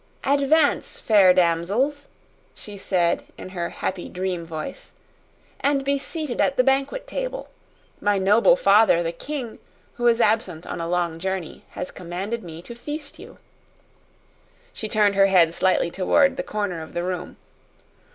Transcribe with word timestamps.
"Advance, 0.23 0.99
fair 0.99 1.31
damsels," 1.31 2.07
she 2.55 2.75
said 2.75 3.21
in 3.37 3.49
her 3.49 3.69
happy 3.69 4.09
dream 4.09 4.47
voice, 4.47 4.93
"and 5.59 5.85
be 5.85 5.99
seated 5.99 6.41
at 6.41 6.57
the 6.57 6.63
banquet 6.63 7.05
table. 7.05 7.49
My 7.99 8.17
noble 8.17 8.55
father, 8.55 9.03
the 9.03 9.11
king, 9.11 9.59
who 9.97 10.07
is 10.07 10.19
absent 10.19 10.65
on 10.65 10.81
a 10.81 10.89
long 10.89 11.19
journey, 11.19 11.65
has 11.73 11.91
commanded 11.91 12.43
me 12.43 12.63
to 12.63 12.73
feast 12.73 13.19
you." 13.19 13.37
She 14.73 14.89
turned 14.89 15.13
her 15.13 15.27
head 15.27 15.53
slightly 15.53 15.91
toward 15.91 16.35
the 16.35 16.41
corner 16.41 16.81
of 16.81 16.95
the 16.95 17.03
room. 17.03 17.37